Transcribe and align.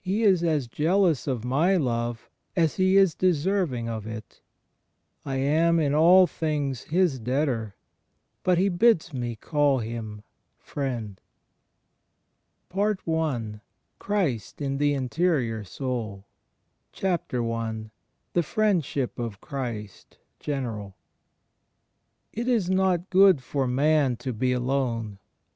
He 0.00 0.22
is 0.22 0.44
as 0.44 0.68
jealous 0.68 1.26
of 1.26 1.44
my 1.44 1.76
love 1.76 2.30
as 2.54 2.76
He 2.76 2.96
is 2.96 3.16
deserving 3.16 3.88
of 3.88 4.06
it. 4.06 4.40
I 5.24 5.38
am 5.38 5.80
in 5.80 5.92
all 5.92 6.28
things 6.28 6.82
His 6.82 7.18
debtor, 7.18 7.74
but 8.44 8.58
He 8.58 8.68
bids 8.68 9.12
me 9.12 9.34
caU 9.34 9.78
Him 9.78 10.22
Friend. 10.60 11.20
^ 12.70 12.70
From 12.70 12.78
an 12.78 12.78
old 12.78 13.26
manuscript. 13.26 13.98
PART 13.98 14.20
I 14.20 14.32
CHRIST 14.38 14.62
IN 14.62 14.78
THE 14.78 14.94
INTERIOR 14.94 15.64
SOUL 15.64 16.24
THE 16.92 18.42
FRIENDSHIP 18.44 19.18
OF 19.18 19.40
CHRIST 19.40 20.18
(general) 20.38 20.94
It 22.32 22.46
is 22.46 22.70
not 22.70 23.10
good 23.10 23.42
for 23.42 23.66
man 23.66 24.14
to 24.18 24.32
be 24.32 24.52
alone. 24.52 25.18